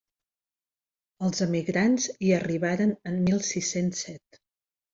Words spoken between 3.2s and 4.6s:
mil sis-cents set.